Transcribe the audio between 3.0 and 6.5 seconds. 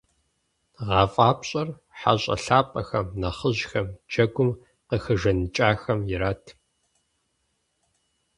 нэхъыжьхэм, джэгум къыхэжаныкӀахэм ират.